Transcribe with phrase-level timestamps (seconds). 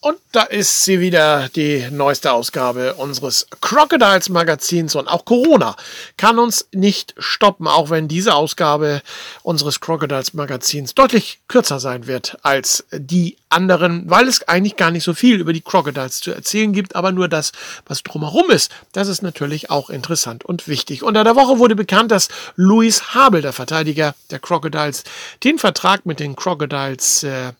[0.00, 4.94] Und da ist sie wieder, die neueste Ausgabe unseres Crocodiles Magazins.
[4.94, 5.74] Und auch Corona
[6.16, 9.02] kann uns nicht stoppen, auch wenn diese Ausgabe
[9.42, 15.02] unseres Crocodiles Magazins deutlich kürzer sein wird als die anderen, weil es eigentlich gar nicht
[15.02, 17.50] so viel über die Crocodiles zu erzählen gibt, aber nur das,
[17.86, 18.70] was drumherum ist.
[18.92, 21.02] Das ist natürlich auch interessant und wichtig.
[21.02, 25.02] Unter der Woche wurde bekannt, dass Luis Habel, der Verteidiger der Crocodiles,
[25.42, 27.52] den Vertrag mit den Crocodiles äh,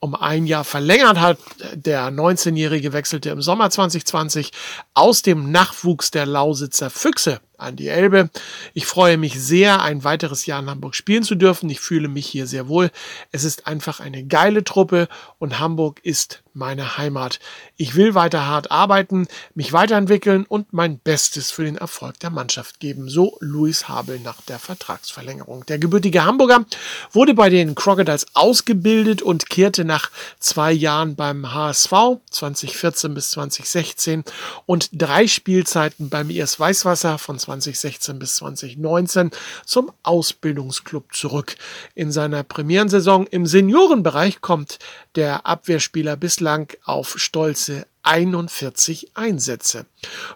[0.00, 1.38] um ein Jahr verlängert hat.
[1.74, 4.52] Der 19-Jährige wechselte im Sommer 2020
[4.94, 8.30] aus dem Nachwuchs der Lausitzer Füchse an die Elbe.
[8.72, 11.68] Ich freue mich sehr, ein weiteres Jahr in Hamburg spielen zu dürfen.
[11.68, 12.90] Ich fühle mich hier sehr wohl.
[13.32, 17.38] Es ist einfach eine geile Truppe und Hamburg ist meine Heimat.
[17.76, 22.80] Ich will weiter hart arbeiten, mich weiterentwickeln und mein Bestes für den Erfolg der Mannschaft
[22.80, 23.08] geben.
[23.08, 25.64] So Luis Habel nach der Vertragsverlängerung.
[25.66, 26.64] Der gebürtige Hamburger
[27.12, 31.92] wurde bei den Crocodiles ausgebildet und kehrte nach zwei Jahren beim HSV
[32.30, 34.24] 2014 bis 2016
[34.66, 39.30] und drei Spielzeiten beim IS Weißwasser von 2016 bis 2019
[39.64, 41.56] zum Ausbildungsklub zurück.
[41.94, 44.78] In seiner Premierensaison im Seniorenbereich kommt
[45.14, 49.84] der Abwehrspieler bislang auf stolze 41 Einsätze.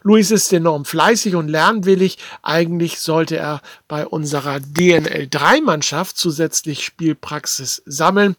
[0.02, 2.18] Luis ist enorm fleißig und lernwillig.
[2.42, 8.36] Eigentlich sollte er bei unserer DNL3-Mannschaft zusätzlich Spielpraxis sammeln,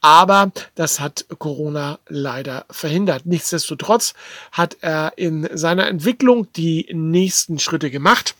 [0.00, 3.26] aber das hat Corona leider verhindert.
[3.26, 4.14] Nichtsdestotrotz
[4.52, 8.36] hat er in seiner Entwicklung die nächsten Schritte gemacht.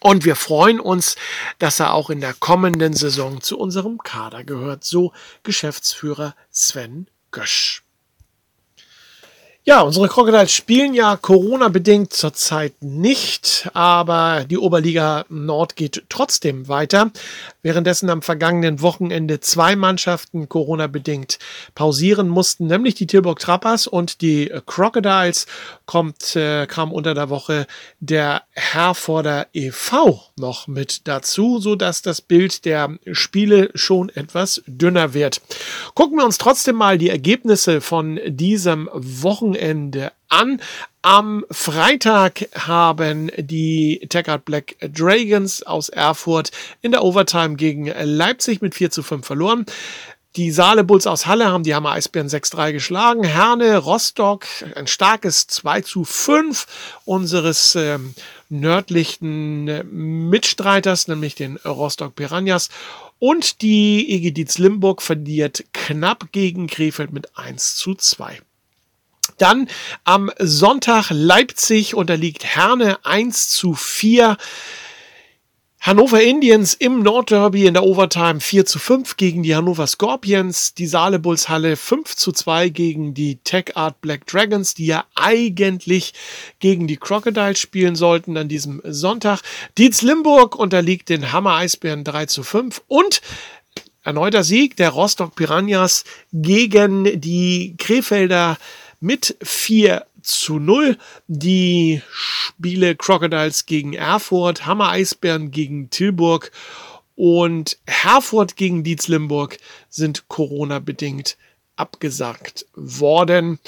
[0.00, 1.16] Und wir freuen uns,
[1.58, 4.84] dass er auch in der kommenden Saison zu unserem Kader gehört.
[4.84, 5.12] So
[5.42, 7.83] Geschäftsführer Sven Gösch.
[9.66, 17.10] Ja, unsere Crocodiles spielen ja Corona-bedingt zurzeit nicht, aber die Oberliga Nord geht trotzdem weiter.
[17.62, 21.38] Währenddessen am vergangenen Wochenende zwei Mannschaften Corona-bedingt
[21.74, 25.46] pausieren mussten, nämlich die Tilburg Trappers und die Crocodiles,
[25.86, 27.66] kommt, äh, kam unter der Woche
[28.00, 30.20] der Herforder e.V.
[30.36, 35.40] noch mit dazu, so dass das Bild der Spiele schon etwas dünner wird.
[35.94, 40.60] Gucken wir uns trotzdem mal die Ergebnisse von diesem Wochenende Wochenende an.
[41.02, 46.50] Am Freitag haben die Taggart Black Dragons aus Erfurt
[46.82, 49.66] in der Overtime gegen Leipzig mit 4 zu 5 verloren.
[50.34, 53.22] Die Saale Bulls aus Halle haben die Hammer Eisbären 6-3 geschlagen.
[53.22, 56.66] Herne, Rostock, ein starkes 2 zu 5
[57.04, 58.14] unseres ähm,
[58.48, 62.70] nördlichen Mitstreiters, nämlich den Rostock Piranhas.
[63.20, 68.40] Und die Egiditz Limburg verliert knapp gegen Krefeld mit 1 zu 2.
[69.38, 69.68] Dann
[70.04, 74.36] am Sonntag Leipzig unterliegt Herne 1 zu 4.
[75.84, 80.72] Hannover Indians im Nordderby in der Overtime 4 zu 5 gegen die Hannover Scorpions.
[80.72, 85.04] Die Saale Bulls Halle 5 zu 2 gegen die Tech Art Black Dragons, die ja
[85.14, 86.14] eigentlich
[86.58, 89.42] gegen die Crocodiles spielen sollten an diesem Sonntag.
[89.76, 93.20] Dietz Limburg unterliegt den Hammer Eisbären 3 zu 5 und
[94.04, 98.56] erneuter Sieg der Rostock Piranhas gegen die Krefelder
[99.00, 100.96] mit 4 zu 0.
[101.26, 106.50] Die Spiele Crocodiles gegen Erfurt, Hammer Eisbären gegen Tilburg
[107.16, 111.36] und Herford gegen Dietz Limburg sind Corona-bedingt
[111.76, 113.58] abgesagt worden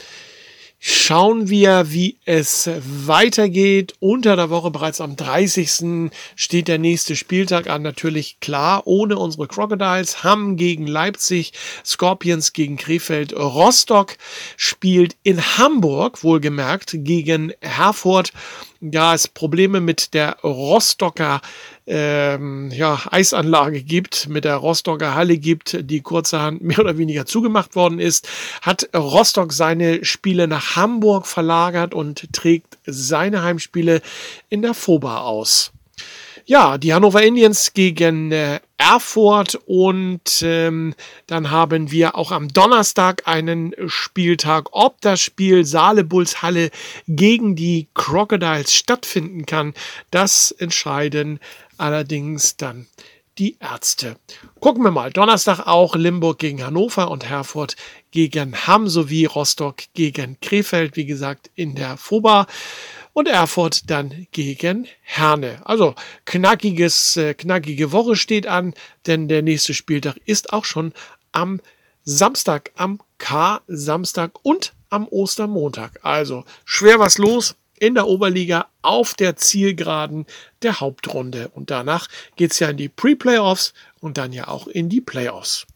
[0.78, 2.70] schauen wir, wie es
[3.06, 3.94] weitergeht.
[4.00, 6.10] Unter der Woche bereits am 30.
[6.34, 7.82] steht der nächste Spieltag an.
[7.82, 10.22] Natürlich klar, ohne unsere Crocodiles.
[10.22, 11.52] Hamm gegen Leipzig,
[11.84, 14.16] Scorpions gegen Krefeld, Rostock
[14.56, 18.32] spielt in Hamburg, wohlgemerkt, gegen Herford.
[18.92, 21.40] Ja, es Probleme mit der Rostocker
[21.86, 27.74] ähm, ja, Eisanlage gibt, mit der Rostocker Halle gibt, die kurzerhand mehr oder weniger zugemacht
[27.74, 28.28] worden ist,
[28.62, 34.02] hat Rostock seine Spiele nach Hamburg verlagert und trägt seine Heimspiele
[34.50, 35.72] in der FOBA aus.
[36.44, 40.94] Ja, die Hannover Indians gegen äh, Erfurt und ähm,
[41.26, 44.68] dann haben wir auch am Donnerstag einen Spieltag.
[44.72, 46.70] Ob das Spiel Saale Bulls Halle
[47.08, 49.72] gegen die Crocodiles stattfinden kann,
[50.10, 51.40] das entscheiden
[51.78, 52.86] allerdings dann
[53.38, 54.16] die Ärzte.
[54.60, 55.12] Gucken wir mal.
[55.12, 57.76] Donnerstag auch Limburg gegen Hannover und Herford
[58.10, 62.46] gegen Hamm sowie Rostock gegen Krefeld, wie gesagt, in der FOBA.
[63.12, 65.60] Und Erfurt dann gegen Herne.
[65.64, 65.94] Also
[66.26, 68.74] knackiges, äh, knackige Woche steht an,
[69.06, 70.92] denn der nächste Spieltag ist auch schon
[71.32, 71.60] am
[72.04, 75.98] Samstag, am K-Samstag und am Ostermontag.
[76.02, 80.26] Also schwer was los in der Oberliga auf der Zielgeraden
[80.62, 81.50] der Hauptrunde.
[81.54, 85.66] Und danach geht es ja in die Pre-Playoffs und dann ja auch in die Playoffs.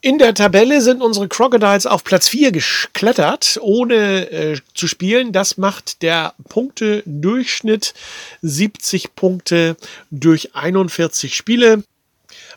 [0.00, 5.32] In der Tabelle sind unsere Crocodiles auf Platz 4 geklettert, ohne äh, zu spielen.
[5.32, 7.94] Das macht der Punktedurchschnitt
[8.42, 9.76] 70 Punkte
[10.10, 11.84] durch 41 Spiele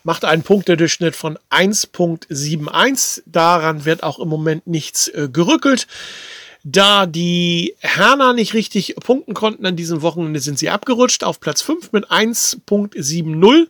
[0.03, 3.23] macht einen Punktedurchschnitt von 1.71.
[3.25, 5.87] Daran wird auch im Moment nichts äh, gerückelt.
[6.69, 11.61] Da die Herner nicht richtig punkten konnten an diesem Wochenende, sind sie abgerutscht auf Platz
[11.61, 13.69] 5 mit 1.70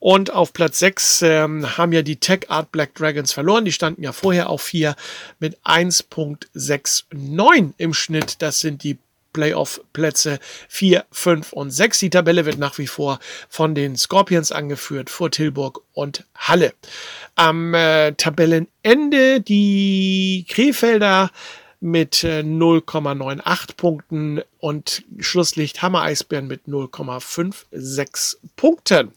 [0.00, 3.64] und auf Platz 6 ähm, haben ja die Tech Art Black Dragons verloren.
[3.64, 4.96] Die standen ja vorher auf 4
[5.38, 8.42] mit 1.69 im Schnitt.
[8.42, 8.98] Das sind die
[9.32, 12.00] Playoff-Plätze 4, 5 und 6.
[12.00, 16.74] Die Tabelle wird nach wie vor von den Scorpions angeführt, vor Tilburg und Halle.
[17.36, 21.30] Am äh, Tabellenende die Krefelder
[21.82, 23.40] mit 0,98
[23.70, 29.12] äh, Punkten und Schlusslicht Hammer Eisbären mit 0,56 Punkten.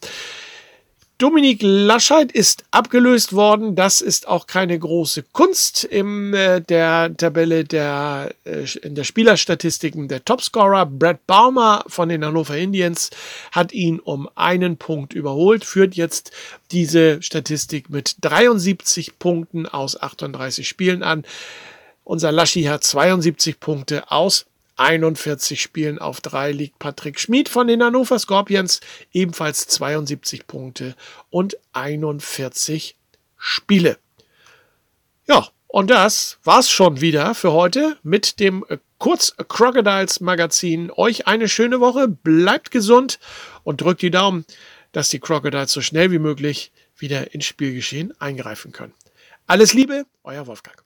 [1.18, 3.74] Dominik Laschet ist abgelöst worden.
[3.74, 10.08] Das ist auch keine große Kunst in äh, der Tabelle der, äh, in der Spielerstatistiken.
[10.08, 13.08] Der Topscorer Brad Baumer von den Hannover Indians
[13.50, 16.32] hat ihn um einen Punkt überholt, führt jetzt
[16.70, 21.24] diese Statistik mit 73 Punkten aus 38 Spielen an.
[22.06, 27.82] Unser Laschi hat 72 Punkte aus 41 Spielen auf drei liegt Patrick Schmid von den
[27.82, 28.80] Hannover Scorpions,
[29.12, 30.94] ebenfalls 72 Punkte
[31.30, 32.94] und 41
[33.36, 33.98] Spiele.
[35.26, 38.64] Ja, und das war's schon wieder für heute mit dem
[38.98, 40.92] Kurz Crocodiles Magazin.
[40.94, 43.18] Euch eine schöne Woche, bleibt gesund
[43.64, 44.44] und drückt die Daumen,
[44.92, 48.94] dass die Crocodiles so schnell wie möglich wieder ins Spielgeschehen eingreifen können.
[49.48, 50.85] Alles Liebe, euer Wolfgang.